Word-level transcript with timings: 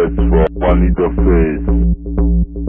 words 0.00 0.16
from 0.16 0.62
Anita 0.62 1.08
Face. 1.16 2.59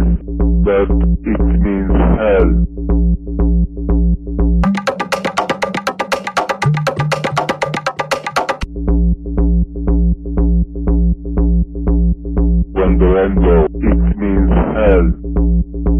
Paradise. 0.00 0.18
That 0.64 0.88
it 1.24 1.40
means 1.60 1.90
hell. 2.18 2.50
When 12.72 12.98
the 12.98 13.06
it 13.74 13.98
means 14.18 14.50
hell. 14.76 15.99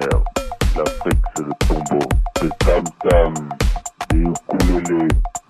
Merde. 0.00 0.24
L'Afrique, 0.76 1.24
c'est 1.36 1.44
le 1.44 1.52
tombeau. 1.68 2.08
Des 2.40 2.48
tam-tam, 2.58 3.34
des 4.10 4.22
ukulélés, 4.22 5.08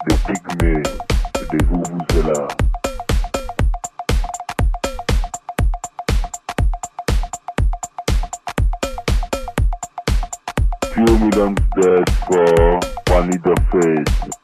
des 0.08 0.16
pygmées, 0.26 0.82
des 1.50 1.64
vuvuzelas. 1.66 2.48
Few 10.92 11.18
millions 11.18 11.54
dead 11.76 12.10
for 12.26 12.80
Face. 13.70 14.04
Do 14.20 14.26
you 14.26 14.39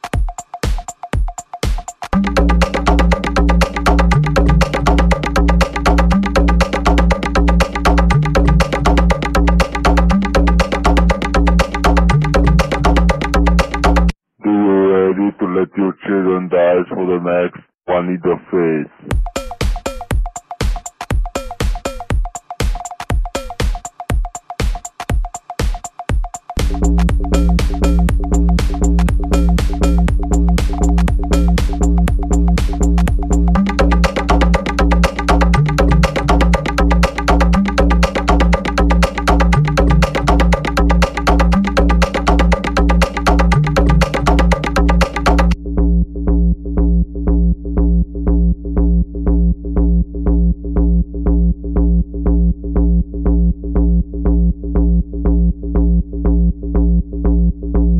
let 15.57 15.69
your 15.75 15.93
children 16.05 16.49
die 16.49 16.85
for 16.93 17.05
the 17.07 17.17
next 17.17 17.65
one 17.85 18.09
in 18.09 18.21
the 18.21 18.37
Face? 18.51 19.26